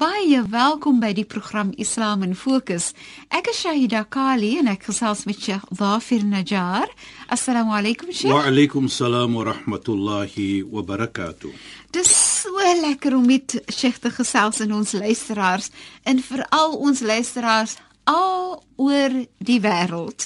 [0.00, 2.94] Baie welkom by die program Islam in Fokus.
[3.28, 6.88] Ek is Shahida Kali en ek gesels met Sheikh Dhafir Najjar.
[7.28, 8.32] Assalamu alaykum Sheikh.
[8.32, 11.52] Wa alaykum salaam wa rahmatullahi wa barakatuh.
[11.92, 15.68] Dis so lekker om met Sheikh te gesels en ons luisteraars
[16.08, 17.76] en veral ons luisteraars
[18.08, 20.24] al oor die wêreld.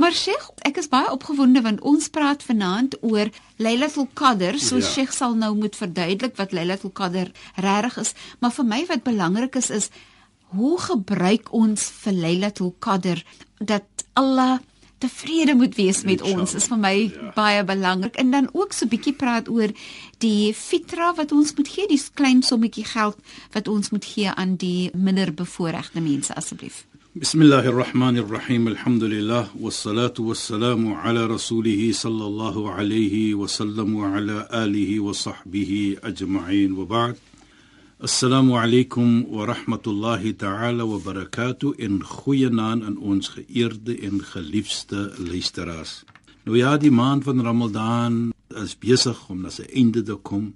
[0.00, 3.28] Maar Sheikh, ek is baie opgewonde want ons praat vanaand oor
[3.60, 4.58] Lailatul Qadr.
[4.58, 4.86] So Ja.
[4.88, 7.28] Sheikh sal nou moet verduidelik wat Lailatul Qadr
[7.60, 9.90] regtig is, maar vir my wat belangrik is is
[10.56, 13.20] hoe gebruik ons vir Lailatul Qadr
[13.58, 14.58] dat Allah
[15.00, 17.32] tevrede moet wees met ons is vir my Ja.
[17.34, 19.70] baie belangrik en dan ook so 'n bietjie praat oor
[20.18, 23.16] die fitra wat ons moet gee, die klein sommetjie geld
[23.52, 26.84] wat ons moet gee aan die minder bevoorregte mense asseblief.
[27.15, 34.47] بسم الله الرحمن الرحيم الحمد لله والصلاة والسلام على رسوله صلى الله عليه وسلم وعلى
[34.53, 37.15] آله وصحبه أجمعين وبعد
[38.03, 46.03] السلام عليكم ورحمة الله تعالى وبركاته إن خوينان أن ons geëerde en geliefde luisteraars.
[46.43, 48.33] Nou ja, die maand van Ramadan
[48.63, 50.51] is besig om na sy einde te kom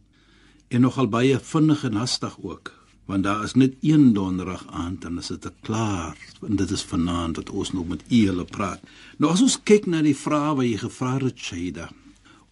[0.67, 2.73] en nogal baie vinnig en hastig ook
[3.05, 7.34] want daar is net een donderdag aand is dit te klaar en dit is vanaand
[7.34, 8.80] dat ons nog met u hulle praat.
[9.19, 11.91] Nou as ons kyk na die vrae wat jy gevra het Shaida.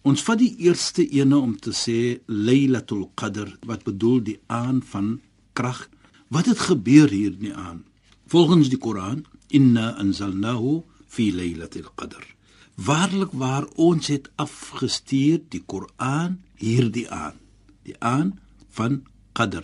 [0.03, 5.19] Ons vat die eerste ene om te sê Lailatul Qadr wat bedoel die aand van
[5.53, 5.87] krag.
[6.27, 7.85] Wat het gebeur hierdie aand?
[8.27, 12.25] Volgens die Koran, inna anzalnahu fi Lailatul Qadr.
[12.75, 17.39] Waarlik waar ons het afgestuur die Koran hierdie aand,
[17.85, 18.39] die aand
[18.73, 19.03] van
[19.37, 19.63] Qadr.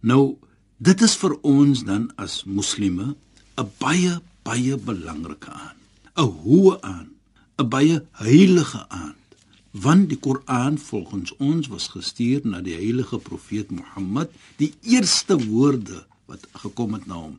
[0.00, 0.36] Nou,
[0.78, 3.14] dit is vir ons dan as moslimme
[3.56, 5.80] 'n baie baie belangrike aand.
[6.16, 7.12] 'n Hoë aand,
[7.58, 9.16] 'n baie heilige aand.
[9.72, 14.30] Want die Koran volgens ons was gestuur na die heilige profeet Mohammed.
[14.56, 17.38] Die eerste woorde wat gekom het na hom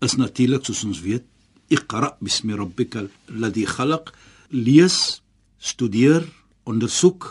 [0.00, 1.24] is natuurlik soos ons weet,
[1.72, 4.12] Iqra bismi rabbikal ladhi khalaq.
[4.54, 5.20] Lees,
[5.58, 6.22] studeer,
[6.68, 7.26] ondersoek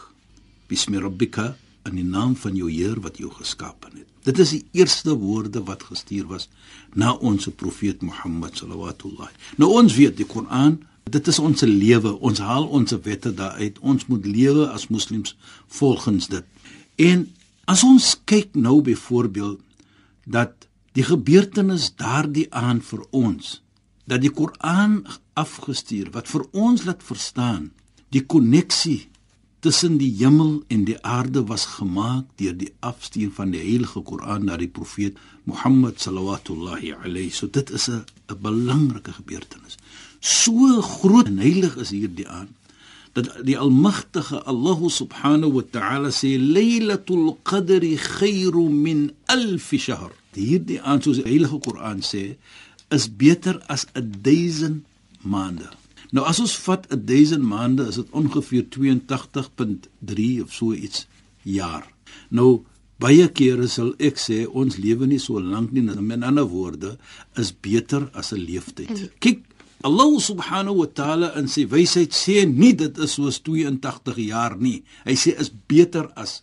[0.67, 1.53] bismi rabbika
[1.85, 4.05] in die naam van jou Heer wat jou geskaap het.
[4.25, 6.47] Dit is die eerste woorde wat gestuur was
[6.93, 9.29] na ons profeet Mohammed sallallahu.
[9.61, 12.15] Nou ons weet die Koran, dit is ons lewe.
[12.19, 13.77] Ons haal ons wette daaruit.
[13.79, 15.35] Ons moet lewe as moslems
[15.67, 16.45] volgens dit.
[16.95, 17.27] En
[17.69, 19.61] as ons kyk nou byvoorbeeld
[20.25, 20.67] dat
[20.97, 23.59] die gebeurtenis daardie aan vir ons
[24.09, 25.01] dat die Koran
[25.37, 27.69] afgestuur wat vir ons laat verstaan
[28.13, 29.09] die koneksie
[29.65, 34.43] tussen die hemel en die aarde was gemaak deur die afstuur van die heilige Koran
[34.45, 35.17] na die profeet
[35.49, 37.31] Mohammed sallallahu alayhi.
[37.33, 39.77] So dit is 'n 'n belangrike gebeurtenis.
[40.19, 42.49] So groot en heilig is hierdie aan
[43.13, 50.11] dat die almagtige Allah subhanahu wa ta'ala sê Lailatul Qadri khairu min alf shahr.
[50.33, 52.37] Hierdie aan soos die heilige Koran sê
[52.89, 54.85] is beter as 1000
[55.21, 55.69] maande
[56.11, 61.07] Nou as ons vat 1000 maande is dit ongeveer 82.3 of so iets
[61.43, 61.87] jaar.
[62.29, 62.65] Nou
[63.01, 65.83] baie kere sal ek sê ons lewe nie so lank nie.
[65.83, 66.97] Met ander woorde
[67.35, 69.11] is beter as 'n leeftyd.
[69.19, 69.43] Kyk,
[69.83, 74.83] Allah subhanahu wa ta'ala in sy wysheid sê nie dit is soos 82 jaar nie.
[75.05, 76.41] Hy sê is beter as.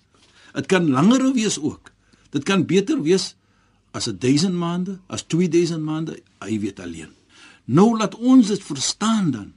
[0.54, 1.92] Dit kan langer wees ook.
[2.30, 3.34] Dit kan beter wees
[3.92, 7.10] as 1000 maande, as 2000 maande, hy weet alleen.
[7.64, 9.52] Nou laat ons dit verstaan dan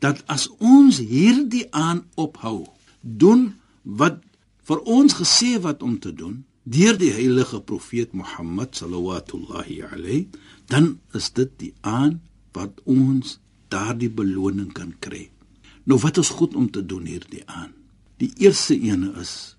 [0.00, 2.66] dat as ons hierdie aan ophou,
[3.00, 3.52] doen
[3.82, 4.20] wat
[4.68, 9.40] vir ons gesê wat om te doen deur die heilige profeet Mohammed sallallahu
[9.90, 10.28] alayhi,
[10.68, 12.20] dan is dit die aan
[12.54, 13.38] wat ons
[13.72, 15.30] daardie beloning kan kry.
[15.84, 17.72] Nou wat is goed om te doen hierdie aan?
[18.20, 19.56] Die eerste ene is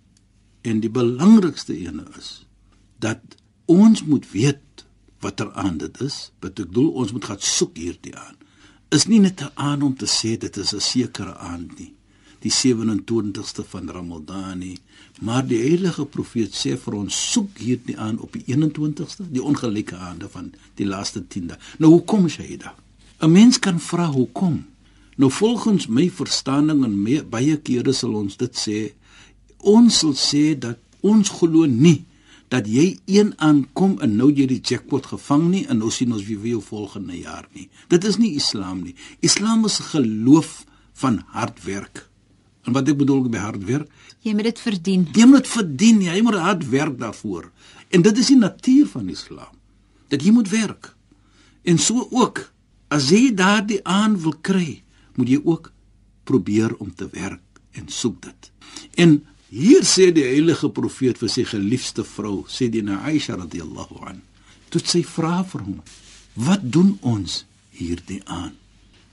[0.62, 2.46] en die belangrikste ene is
[3.02, 3.22] dat
[3.66, 4.86] ons moet weet
[5.22, 6.30] watter aan dit is.
[6.42, 8.38] Wat ek bedoel, ons moet gaan soek hierdie aan.
[8.92, 11.94] Is nie net 'n aan om te sê dit is 'n sekere aand nie.
[12.42, 14.78] die 27ste van Ramadan nie.
[15.22, 19.98] Maar die heilige profeet sê vir ons soek hierdie aan op die 21ste, die ongelyke
[19.98, 20.50] aande van
[20.80, 21.60] die laaste 10 dae.
[21.78, 22.74] Nou hoekom Shaida?
[23.22, 24.66] 'n Mens kan vra hoekom?
[25.18, 28.94] Nou volgens my verstaaning en me, baie kere sal ons dit sê,
[29.58, 32.06] ons sal sê dat ons glo nie
[32.52, 36.26] dat jy een aankom en nou jy die jackpot gevang nie en nou sien ons
[36.28, 37.70] wie wie volgende jaar nie.
[37.88, 38.96] Dit is nie Islam nie.
[39.24, 40.66] Islam is geloof
[41.00, 42.08] van hard werk.
[42.68, 43.88] En wat ek bedoel met hard werk?
[44.22, 45.08] Jy moet dit verdien.
[45.16, 46.02] Jy moet dit verdien.
[46.06, 47.48] Jy moet hard werk daarvoor.
[47.90, 49.56] En dit is die natuur van Islam.
[50.12, 50.92] Dat jy moet werk.
[51.64, 52.44] En so ook
[52.92, 54.82] as jy daardie aan wil kry,
[55.16, 55.72] moet jy ook
[56.28, 58.52] probeer om te werk en soek dit.
[59.00, 59.22] En
[59.52, 64.22] Hier sê die heilige profeet vir sy geliefde vrou, sê die na Aisha radhiyallahu an.
[64.72, 65.82] Toe sy vra vir hom:
[66.36, 67.44] "Wat doen ons
[67.76, 68.54] hierdie aan?"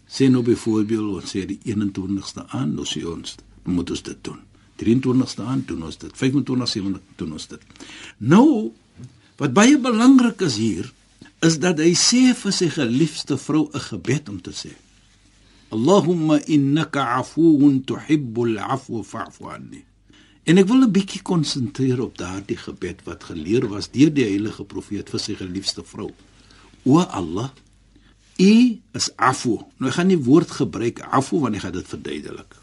[0.07, 4.39] Sê nou byvoorbeeld, ons sê die 21ste aan, nou sê ons, moet ons dit doen.
[4.79, 6.13] 23ste aan doen ons dit.
[6.15, 7.61] 25ste doen ons dit.
[8.19, 8.71] Nou,
[9.43, 10.93] wat baie belangrik is hier,
[11.43, 14.71] is dat hy sê vir sy geliefde vrou 'n gebed om te sê:
[15.71, 19.88] "Allahumma innaka 'afuwun tuhibbul 'afwa fa'fu 'anni."
[20.49, 24.65] En ek wil 'n bietjie konsentreer op daardie gebed wat geleer was deur die heilige
[24.65, 26.11] profeet vir sy geliefde vrou.
[26.85, 27.51] O Allah,
[28.39, 29.59] U is afu.
[29.77, 32.57] Nou ek gaan nie woord gebruik afu want ek gaan dit verduidelik.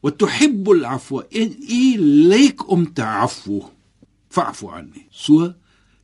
[0.00, 1.82] Wa tuhibbul afwa in U
[2.30, 3.64] lyk om te afu.
[4.30, 5.06] Fa'fu anni.
[5.10, 5.52] So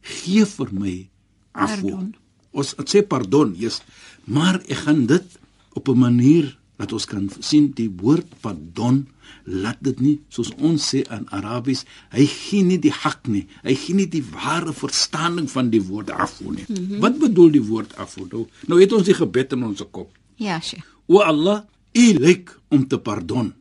[0.00, 1.08] gee vir my
[1.52, 2.12] afu.
[2.52, 3.80] Ons sê pardon, yes,
[4.24, 5.38] maar ek gaan dit
[5.72, 9.04] op 'n manier dat ons kan sien die woord pardon
[9.46, 11.84] laat dit nie soos ons sê in Arabies
[12.14, 13.44] hy gee nie die hak nie.
[13.64, 16.66] Hy gee nie die ware verstaaning van die woord afu nie.
[16.68, 17.00] Mm -hmm.
[17.04, 20.10] wat bedoel die woord afu nou, nou het ons die gebed in ons kop.
[20.36, 23.52] Ja sye o Allah u lyk om te pardon.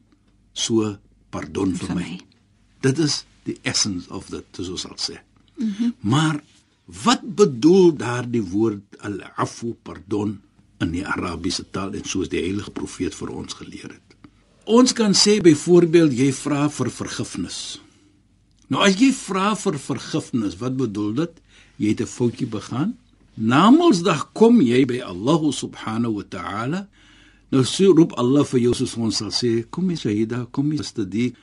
[0.54, 0.98] So
[1.30, 2.02] pardon vir, vir my.
[2.02, 2.20] my.
[2.82, 5.18] Dit is die essence of the soos ons sê.
[5.58, 5.94] Mm -hmm.
[6.00, 6.42] maar
[7.04, 10.42] wat bedoel daardie woord al afu pardon
[10.81, 14.12] in die Arabiese taal en soos die heilige profeet vir ons geleer het
[14.69, 17.56] Ons kan sê byvoorbeeld jy vra vir vergifnis.
[18.69, 21.42] Nou as jy vra vir vergifnis, wat bedoel dit?
[21.81, 22.95] Jy het 'n foutjie begaan.
[23.36, 26.88] Namedsdag kom jy by Allah subhanahu wa ta'ala.
[27.51, 30.84] Nou sê roep Allah vir jou soos ons sal sê, kom jy Sayyida, kom jy
[30.84, 31.34] studie.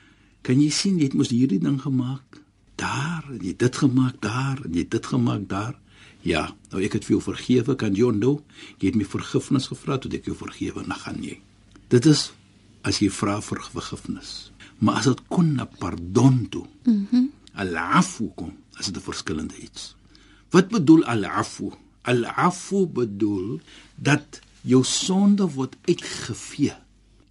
[0.43, 2.39] Kan jy sien jy het mos hierdie ding gemaak?
[2.77, 5.75] Daar, jy het dit gemaak daar, jy het dit gemaak daar.
[6.29, 8.43] Ja, nou ek het vir jou vergewe, kan jy onthou?
[8.83, 11.39] Jy het my vergifnis gevra tot ek jou vergewe, dan gaan jy.
[11.89, 12.29] Dit is
[12.85, 14.33] as jy vra vir vergifnis.
[14.85, 16.67] Maar as dit kon na pardon toe.
[16.85, 17.09] Mhm.
[17.11, 19.97] Mm Al-afu kom, as dit 'n verskillende iets.
[20.51, 21.73] Wat bedoel al-afu?
[22.03, 23.61] Al-afu bedoel
[23.97, 26.77] dat jou sonde word uitgevee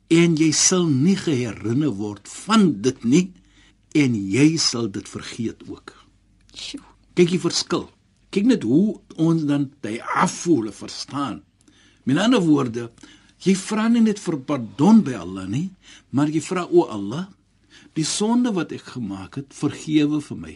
[0.07, 3.31] en jy sal nie geherinner word van dit nie
[3.95, 5.95] en jy sal dit vergeet ook.
[6.53, 6.83] Sjoe.
[7.13, 7.89] Kyk die verskil.
[8.37, 11.41] Kyk net hoe ons dan die afu verstaan.
[12.05, 12.91] Met ander woorde,
[13.45, 15.67] Jy vra nie net vir pardon by Allah nie,
[16.09, 17.27] maar jy vra o Allah,
[17.97, 20.55] die sonde wat ek gemaak het, vergewe vir my.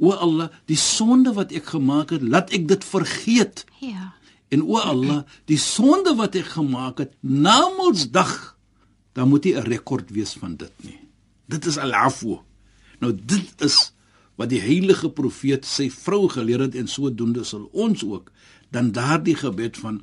[0.00, 3.64] O Allah, die sonde wat ek gemaak het, laat ek dit vergeet.
[3.84, 4.12] Ja.
[4.48, 8.56] En o Allah, die sonde wat ek gemaak het, namedsdag,
[9.12, 11.00] dan moet jy 'n rekord wees van dit nie.
[11.48, 12.40] Dit is al-afwu.
[13.00, 13.92] Nou dit is
[14.38, 18.30] wat die heilige profeet sy vrou geleer het en sodoende sal ons ook
[18.74, 20.02] dan daardie gebed van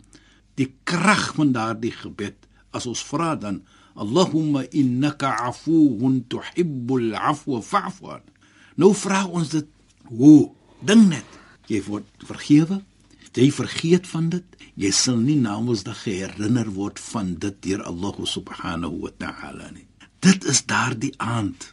[0.59, 3.63] die krag van daardie gebed as ons vra dan
[3.95, 8.19] Allahumma innaka afuwun tuhibbul afwa fa'fu
[8.75, 9.71] nou vra ons dit
[10.11, 10.51] hoe
[10.83, 11.39] ding net
[11.71, 12.81] jy word vergewe
[13.35, 19.01] jy vergeet van dit jy sal nie namedsdag herinner word van dit deur Allah subhanahu
[19.05, 19.87] wa ta'ala nie.
[20.23, 21.71] Dit is daardie aand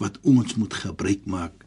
[0.00, 1.61] wat ons moet gebruik maak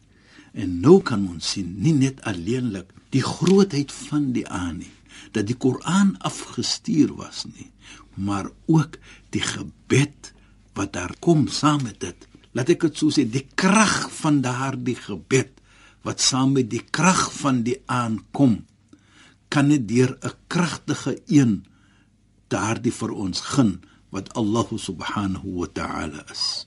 [0.56, 4.94] en nou kan ons sien nie net alleenlik die grootheid van die aand nie
[5.36, 7.68] dat die Koran afgestuur was nie,
[8.14, 8.96] maar ook
[9.34, 10.32] die gebed
[10.76, 12.26] wat daar kom saam met dit.
[12.56, 15.52] Laat ek dit so sê, die krag van daardie gebed
[16.06, 18.62] wat saam met die krag van die aankom
[19.52, 21.64] kan net deur 'n kragtige een
[22.48, 26.65] daardie vir ons gun wat Allah subhanahu wa ta'ala is.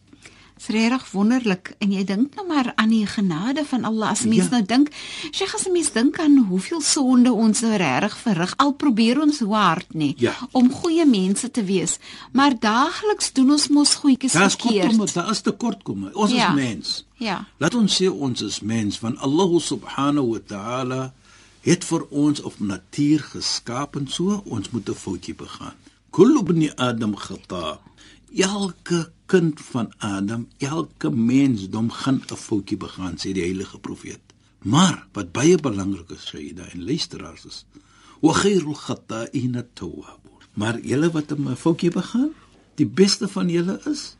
[0.67, 4.57] Regtig wonderlik en jy dink nou maar aan die genade van Allah as mens ja.
[4.57, 4.91] nou dink,
[5.31, 9.55] Sheikh as mens dink aan hoeveel sonde ons nou regtig verrig al probeer ons hoe
[9.55, 10.35] hard nie ja.
[10.51, 11.97] om goeie mense te wees,
[12.31, 15.13] maar daagliks doen ons mos goedjies verkeerd.
[15.13, 16.11] Daar is tekortkomme.
[16.13, 16.49] Ons ja.
[16.49, 17.05] is mens.
[17.17, 17.41] Ja.
[17.57, 21.03] Laat ons sê ons is mens want Allah subhanahu wa ta'ala
[21.65, 25.75] het vir ons op natuur geskaap en so ons moet 'n foutjie begaan.
[26.11, 27.79] Kullu ibn Adam khata.
[28.35, 34.21] Elke kind van Adam, elke mensdom gaan 'n foutjie begaan, sê die heilige profeet.
[34.59, 37.65] Maar wat baie belangrik is, jy daai luisteraars is,
[38.21, 40.41] wa khairul khata'in at-tawwabun.
[40.53, 42.31] Maar julle wat 'n foutjie begaan,
[42.75, 44.15] die beste van julle is,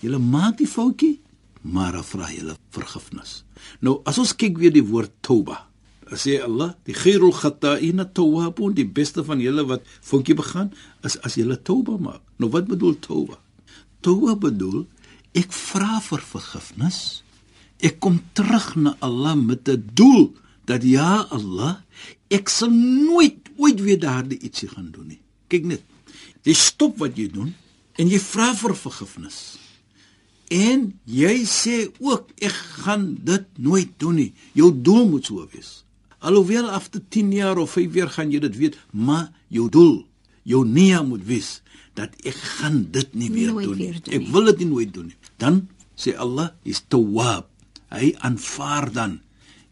[0.00, 1.20] julle maak die foutjie,
[1.60, 3.44] maar vra julle vergifnis.
[3.80, 5.66] Nou, as ons kyk weer die woord tauba,
[6.14, 10.72] sê Allah, die khairul khata'in at-tawwabun, die beste van julle wat foutjie begaan,
[11.02, 12.22] is as julle tauba maak.
[12.38, 13.38] Nou wat bedoel tauba?
[14.06, 14.84] Tauba bedoel
[15.36, 16.98] ek vra vir vergifnis.
[17.82, 20.32] Ek kom terug na Allah met 'n doel
[20.64, 21.82] dat ja Allah,
[22.30, 25.20] ek sal nooit ooit weer daardie ietsie gaan doen nie.
[25.48, 25.82] Kyk net.
[26.42, 27.54] Jy stop wat jy doen
[27.98, 29.58] en jy vra vir vergifnis.
[30.50, 34.32] En jy sê ook ek gaan dit nooit doen nie.
[34.54, 35.82] Jou doel moet so wees.
[36.18, 40.06] Alhoewel after 10 jaar of 5 jaar gaan jy dit weet, maar jou doel,
[40.46, 41.60] jou nia moet wees
[41.98, 43.90] dat ek gaan dit nie weer Nooit doen nie.
[43.90, 44.32] weer doen Ek nie.
[44.32, 45.18] wil dit nie nooit doen nie.
[45.40, 45.62] Dan
[45.96, 47.48] sê Allah is tawwab.
[47.90, 49.20] Hy aanvaar dan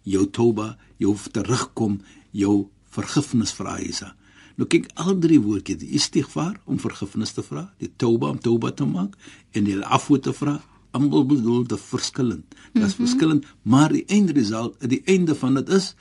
[0.09, 1.99] jou toba, jou terugkom,
[2.33, 4.15] jou vergifnis vra Isa.
[4.57, 8.71] Nou kyk al drie woordjies, die istighfar om vergifnis te vra, die toba om toba
[8.71, 9.17] te maak
[9.53, 10.61] en die afwa te vra.
[10.95, 12.45] Almal bedoel dit verskillend.
[12.47, 13.07] Dit is mm -hmm.
[13.07, 15.95] verskillend, maar die eindresult, die einde van dit is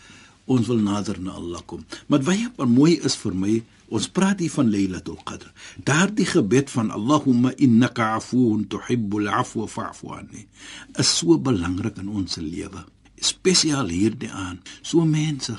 [0.46, 1.86] ons wil nader na Allah kom.
[2.08, 3.64] Maar baie mooi is vir my,
[3.94, 5.52] ons praat hier van Lailatul Qadr.
[5.86, 10.48] Daardie gebed van Allahumma innaka afuwun tuhibbul afwa fa'fu anni
[10.98, 12.82] is so belangrik in ons lewe.
[13.24, 14.60] Spesiaal hierdie aan.
[14.82, 15.56] So mense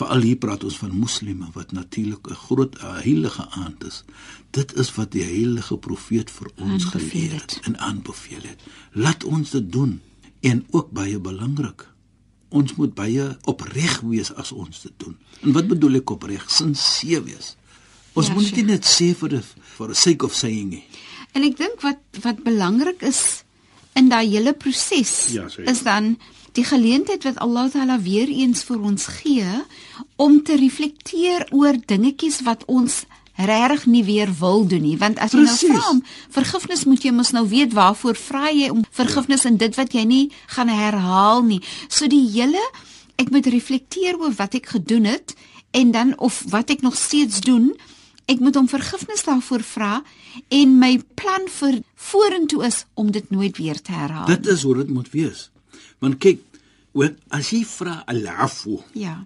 [0.00, 4.04] Veral hier praat ons van moslime wat natuurlik 'n groot uh, heilige aand is.
[4.50, 8.58] Dit is wat die heilige profeet vir ons Aanbeveel geleer het en aanbeveel het.
[8.92, 10.00] Laat ons dit doen
[10.40, 11.88] en ook baie belangrik.
[12.48, 15.16] Ons moet baie opreg wees as ons dit doen.
[15.40, 16.50] En wat bedoel ek opreg?
[16.50, 17.56] Sinseer wees.
[18.14, 19.42] Ons Ja, moet dit net sê vir the
[19.76, 20.84] for the sake of saying nie.
[21.34, 23.42] En ek dink wat wat belangrik is
[23.96, 25.64] in daai hele proses Ja, sê.
[25.68, 26.18] is dan
[26.52, 29.48] die geleentheid wat Allah Taala weer eens vir ons gee
[30.16, 33.04] om te reflekteer oor dingetjies wat ons
[33.40, 35.68] regtig nie weer wil doen nie want as jy Presies.
[35.70, 39.56] nou vra om vergifnis moet jy mos nou weet waarvoor vra jy om vergifnis in
[39.56, 42.60] dit wat jy nie gaan herhaal nie so die hele
[43.16, 45.32] ek moet reflekteer oor wat ek gedoen het
[45.72, 47.72] en dan of wat ek nog steeds doen
[48.30, 49.92] Ek moet om vergifnis daarvoor vra
[50.48, 54.26] en my plan vir vorentoe is om dit nooit weer te herhaal.
[54.30, 55.50] Dit is hoe dit moet wees.
[55.98, 56.42] Want kyk,
[56.98, 59.24] wat as jy vra al-afwu, ja.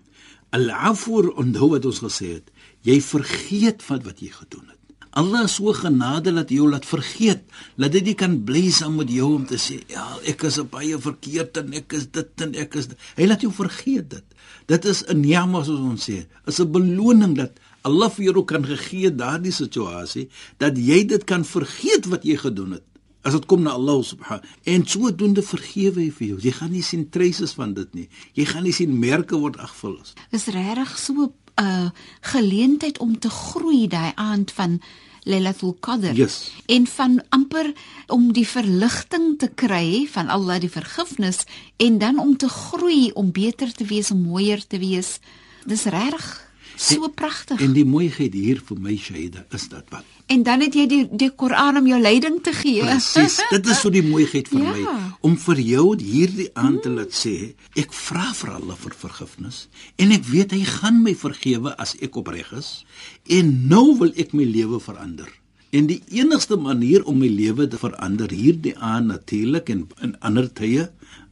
[0.57, 2.51] al-afwu onthou wat ons gesê het,
[2.87, 4.77] jy vergeet van wat jy gedoen het.
[5.17, 7.47] Allah is so genade dat jy jou laat vergeet,
[7.81, 10.69] dat dit nie kan bly saam met jou om te sê, ja, ek is 'n
[10.69, 12.99] baie verkeerd en ek is dit en ek is dit.
[13.17, 14.25] Hy laat jou vergeet dit.
[14.67, 17.53] Dit is 'n ni'ma soos ons sê, is 'n beloning dat
[17.87, 20.27] Allah vir jou kan gegee daardie situasie
[20.63, 22.85] dat jy dit kan vergeet wat jy gedoen het.
[23.27, 26.39] As dit kom na Allah subhanahu en sodoende vergewe hy vir jou.
[26.45, 28.07] Jy gaan nie sien traces van dit nie.
[28.39, 29.99] Jy gaan nie sien merke word afgevul.
[30.31, 31.33] Is regtig so 'n
[31.65, 31.91] uh,
[32.21, 34.81] geleentheid om te groei daai aand van
[35.27, 36.15] Lailatul Qadr.
[36.15, 36.53] Yes.
[36.67, 37.73] En van amper
[38.07, 41.45] om die verligting te kry van Allah die vergifnis
[41.77, 45.19] en dan om te groei om beter te wees, om mooier te wees.
[45.67, 46.46] Dis regtig
[46.77, 47.61] so pragtig.
[47.61, 51.05] En die mooiheid hier vir my Shaida is dat wat En dan het jy die
[51.15, 52.81] die Koran om jou leiding te gee.
[52.83, 53.37] Presies.
[53.55, 54.73] Dit is so die mooiheid vir Ja.
[54.73, 59.69] my om vir jou hierdie aan te laat sê, ek vra vir Allah vir vergifnis
[60.03, 62.85] en ek weet hy gaan my vergewe as ek opreg is
[63.31, 65.31] en nou wil ek my lewe verander.
[65.73, 70.47] En die enigste manier om my lewe te verander hierdie aan natuurlik en in ander
[70.53, 70.89] tye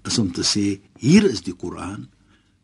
[0.06, 2.08] is om te sê, hier is die Koran.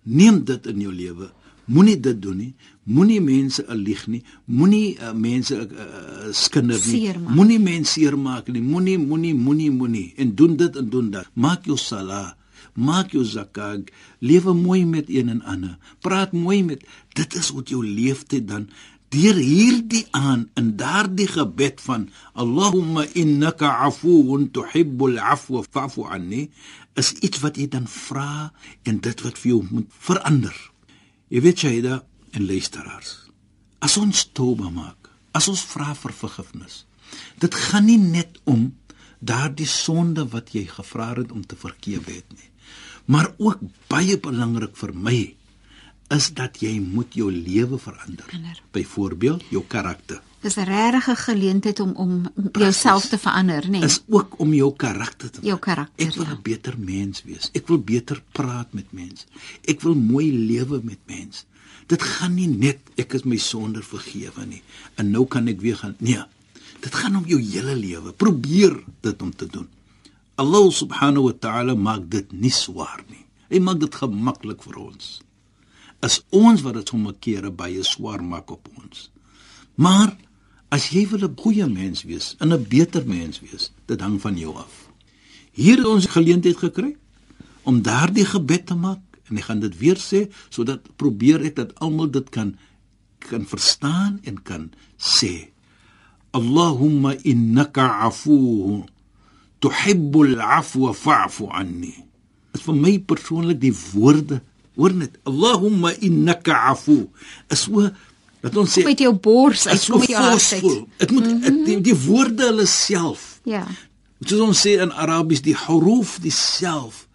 [0.04, 1.30] Neem dit in jou lewe.
[1.71, 2.53] Moenie dit doen nie.
[2.91, 4.23] Moenie mense lieg nie.
[4.50, 7.15] Moenie uh, mense uh, uh, skinder nie.
[7.31, 8.62] Moenie mense seermaak nie.
[8.62, 11.31] Moenie moenie moenie moenie en doen dit en doen dat.
[11.35, 12.35] Maak jou sala,
[12.75, 15.77] maak jou zakat, lewe mooi met een en ander.
[16.03, 16.83] Praat mooi met
[17.15, 18.67] dit is wat jou leeftyd dan
[19.11, 22.07] deur hierdie aan in daardie gebed van
[22.39, 26.47] Allahumma innaka afuwun tuhibbul afwa fa'fu anni
[26.95, 28.50] is iets wat jy dan vra
[28.87, 30.55] en dit wat vir jou moet verander.
[31.30, 32.00] Jy weet Shaida
[32.34, 33.10] en luisteraars.
[33.78, 36.84] As ons toba maak, as ons vra vir vergifnis.
[37.38, 38.72] Dit gaan nie net om
[39.22, 42.49] daardie sonde wat jy gevra het om te vergewe het nie.
[43.06, 45.20] Maar ook baie belangrik vir my
[46.10, 48.26] is dat jy moet jou lewe verander.
[48.26, 48.62] Verander.
[48.75, 50.18] Byvoorbeeld jou karakter.
[50.40, 53.70] Dis 'n regte geleentheid om om jouself te verander, nê?
[53.70, 53.85] Nee.
[53.85, 56.32] Is ook om jou karakter te Jou karakter, Ek wil ja.
[56.32, 57.50] 'n beter mens wees.
[57.52, 59.25] Ek wil beter praat met mense.
[59.64, 61.44] Ek wil mooi lewe met mense.
[61.87, 64.62] Dit gaan nie net ek is my sonder vergewe nie
[64.94, 65.94] en nou kan ek weer gaan.
[65.99, 66.25] Nee.
[66.80, 68.12] Dit gaan om jou hele lewe.
[68.12, 69.68] Probeer dit om te doen.
[70.40, 73.26] Allah subhanahu wa ta'ala maak dit nie swaar nie.
[73.50, 75.20] Hy maak dit gemaklik vir ons.
[76.00, 79.11] As ons wat dit sommige kere baie swaar maak op ons.
[79.75, 80.16] Maar
[80.71, 84.55] as jy wil 'n goeie mens wees, 'n beter mens wees, dit hang van jou
[84.57, 84.91] af.
[85.53, 86.97] Hier het ons geleentheid gekry
[87.62, 89.00] om daardie gebed te maak
[89.31, 92.57] en ek gaan dit weer sê sodat probeer ek dat almal dit kan
[93.31, 95.50] kan verstaan en kan sê
[96.33, 98.87] Allahumma innaka afuwun
[99.61, 101.95] tuhibbul afwa fa'fu anni
[102.57, 104.41] is vir my persoonlik die woorde
[104.79, 107.03] hoor net Allahumma innaka afu
[107.50, 107.91] is so
[108.40, 110.50] dat ons sê met jou bors as kom met jou hart
[110.99, 111.64] dit moet mm -hmm.
[111.64, 113.66] die, die woorde hulle self ja
[114.25, 117.06] soos ons sê in Arabies die huruf dieself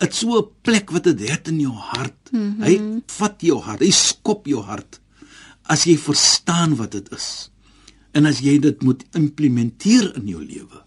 [0.00, 2.32] dit so 'n plek wat dit het in jou hart.
[2.32, 2.62] Mm -hmm.
[2.62, 5.00] Hy vat jou hart, hy skop jou hart
[5.62, 7.50] as jy verstaan wat dit is.
[8.12, 10.82] En as jy dit moet implementeer in jou lewe,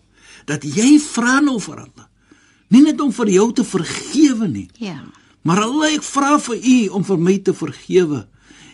[0.45, 2.07] dat jy vra nou vir Allah.
[2.67, 4.69] Nie net om vir jou te vergewe nie.
[4.77, 5.03] Ja.
[5.41, 8.27] Maar Allah, ek vra vir u om vir my te vergewe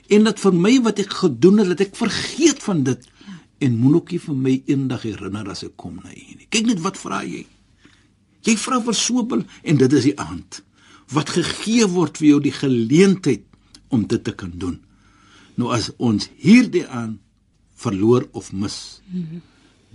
[0.09, 3.05] en dat vir my wat ek gedoen het, dat ek vergeet van dit
[3.59, 6.47] en moenie vir my eendag herinner as ek kom na u nie.
[6.49, 7.43] Kyk net wat vra jy?
[8.47, 10.61] Jy vra vir sopel en dit is die aand
[11.13, 13.45] wat gegee word vir jou die geleentheid
[13.89, 14.77] om dit te kan doen.
[15.57, 17.17] Nou as ons hierdie aan
[17.79, 19.01] verloor of mis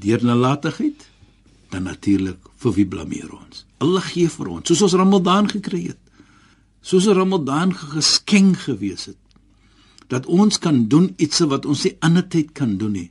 [0.03, 1.07] deur nalatigheid,
[1.71, 3.63] dan natuurlik vir wie blameer ons?
[3.79, 6.01] Allah gee vir ons, soos ons Ramadan gekry het.
[6.83, 9.24] Soos 'n Ramadan geskenk gewees het
[10.15, 13.11] dat ons kan doen iets wat ons nie ander tyd kan doen nie.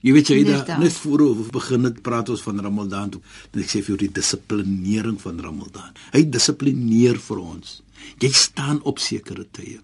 [0.00, 3.20] Jy weet jy da net voor ons begin het praat ons van Ramadan toe.
[3.52, 5.90] Dan ek sê vir jou die dissiplinering van Ramadan.
[6.14, 7.80] Hy dissiplineer vir ons.
[8.20, 9.76] Jy staan op sekere tye.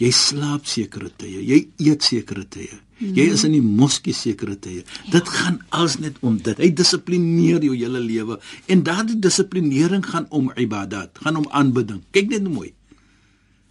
[0.00, 1.40] Jy slaap sekere tye.
[1.40, 2.76] Jy eet sekere tye.
[2.98, 3.14] Mm.
[3.16, 4.82] Jy is in die moskee sekere tye.
[4.84, 5.04] Ja.
[5.16, 6.60] Dit gaan als net om dit.
[6.60, 8.36] Hy dissiplineer jou hele lewe
[8.68, 12.04] en daardie dissiplinering gaan om ibadat, gaan om aanbidding.
[12.12, 12.74] Kyk net mooi.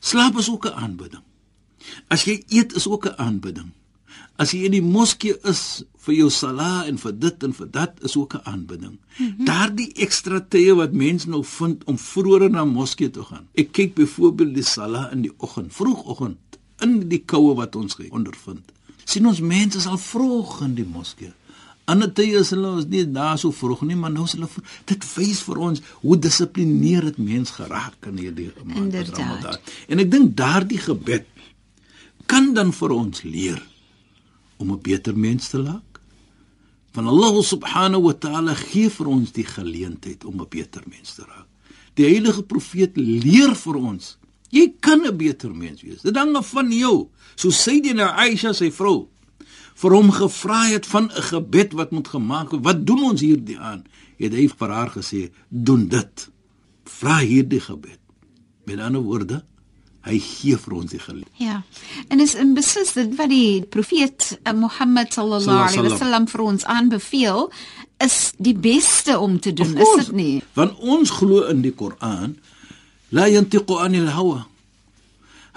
[0.04, 1.22] Slaap is ook 'n aanbidding.
[2.14, 3.72] As jy eet is ook 'n aanbidding.
[4.36, 7.94] As jy in die moskee is vir jou sala en vir dit en vir dat
[8.02, 8.98] is ook 'n aanbidding.
[9.18, 9.46] Mm -hmm.
[9.46, 13.48] Daardie ekstra tye wat mense nou vind om vroeër na moskee toe gaan.
[13.54, 16.38] Ek kyk byvoorbeeld die sala in die oggend, vroegoggend
[16.80, 18.72] in die koue wat ons ondervind.
[19.04, 21.34] sien ons mense is al vroeg in die moskee.
[21.86, 24.70] Ander tye is hulle ons nie daar so vroeg nie, maar nou is hulle vroeg.
[24.88, 29.58] Dit wys vir ons hoe dissiplineerd mens geraak in hierdie maand Ramadan.
[29.92, 31.28] En ek dink daardie gebed
[32.26, 33.62] kan dan vir ons leer
[34.58, 35.94] om 'n beter mens te laat.
[36.92, 41.22] Van Allah subhanahu wa ta'ala gee vir ons die geleentheid om 'n beter mens te
[41.22, 41.48] raak.
[41.94, 44.18] Die heilige profeet leer vir ons,
[44.50, 46.02] jy kan 'n beter mens wees.
[46.02, 47.10] Dit hang af van jou.
[47.36, 49.08] So sê dit nou Aisha sy vrou
[49.76, 52.64] vir hom gevra het van 'n gebed wat moet gemaak word.
[52.64, 53.84] Wat doen ons hierdie aan?
[54.18, 56.30] Het hy vir haar gesê, "Doen dit.
[56.86, 58.00] Vra hierdie gebed."
[58.66, 59.44] Met ander woorde,
[60.04, 61.28] hy gee vir ons die geloof.
[61.40, 61.62] Ja.
[62.12, 66.66] En is in beslis dit wat die profeet uh, Mohammed sallallahu alaihi wasallam vir ons
[66.68, 67.48] aanbeveel
[68.04, 70.34] is die beste om te doen, is dit nie?
[70.58, 72.36] Want ons glo in die Koran
[73.16, 74.44] la yantiqu anil hawa.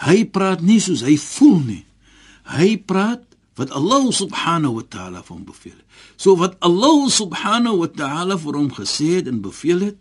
[0.07, 1.83] Hy praat nie soos hy voel nie.
[2.55, 3.25] Hy praat
[3.57, 5.79] wat Allah subhanahu wa ta'ala vir hom beveel.
[6.21, 9.99] So wat Allah subhanahu wa ta'ala vir hom gesê het en beveel het,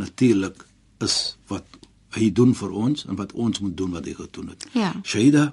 [0.00, 0.64] natuurlik
[1.04, 1.68] is wat
[2.14, 4.66] hy doen vir ons en wat ons moet doen wat hy gedoen het.
[4.72, 4.92] Ja.
[5.02, 5.52] Shaida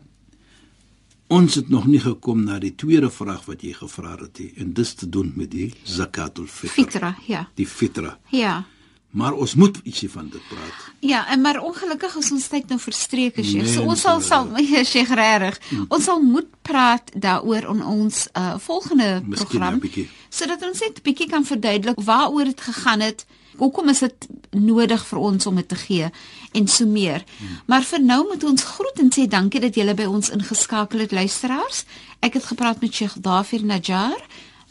[1.31, 4.73] ons het nog nie gekom na die tweede vraag wat jy gevra het nie en
[4.75, 6.73] dis te doen met die zakatul fitr.
[6.75, 7.45] Fitra, ja.
[7.55, 8.17] Die fitra.
[8.35, 8.63] Ja.
[9.11, 10.83] Maar ons moet ietsie van dit praat.
[11.03, 13.65] Ja, en maar ongelukkig is ons tyd nou verstreek as jy.
[13.67, 15.59] So ons sal sal jy sê regtig.
[15.89, 21.03] Ons sal moet praat daaroor in ons uh volgende Misschien program sodat ons net 'n
[21.03, 23.25] bietjie kan verduidelik waaroor dit gegaan het.
[23.61, 26.07] Hoekom is dit nodig vir ons om dit te gee
[26.57, 27.21] en so meer.
[27.37, 27.59] Hmm.
[27.69, 31.13] Maar vir nou moet ons groet en sê dankie dat julle by ons ingeskakel het
[31.13, 31.83] luisteraars.
[32.25, 34.17] Ek het gepraat met Sheikh Dafir Najjar.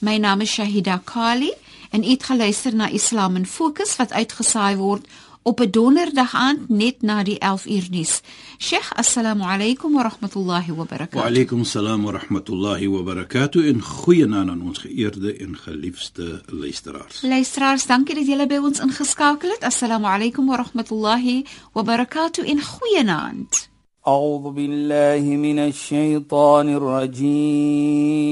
[0.03, 1.53] My naam is Shahida Kali
[1.91, 5.07] en ek het geluister na Islam in Fokus wat uitgesaai word
[5.50, 8.22] op 'n donderdag aand net na die 11 uur nuus.
[8.58, 11.22] Sheikh, assalamu alaykum wa rahmatullahi wa barakatuh.
[11.22, 13.68] Wa alaykum assalam wa rahmatullahi wa barakatuh.
[13.68, 17.22] En goeienaand aan ons geëerde en geliefde luisteraars.
[17.22, 19.64] Luisteraars, dankie dat julle by ons ingeskakel het.
[19.64, 22.50] Assalamu alaykum wa rahmatullahi wa barakatuh.
[22.50, 23.74] En goeienaand.
[24.08, 28.26] أعوذ بالله من الشيطان الرجيم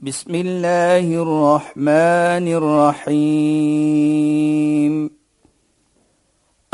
[0.00, 2.46] بسم الله الرحمن
[3.08, 4.00] الرحيم